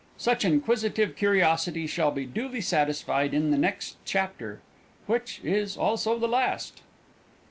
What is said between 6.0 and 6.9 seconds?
the last.